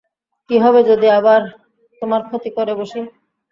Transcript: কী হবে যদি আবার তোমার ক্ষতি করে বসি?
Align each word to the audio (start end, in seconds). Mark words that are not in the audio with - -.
কী 0.49 0.55
হবে 0.59 0.79
যদি 0.89 1.07
আবার 1.19 1.41
তোমার 2.01 2.21
ক্ষতি 2.27 2.49
করে 2.57 2.73
বসি? 2.79 3.01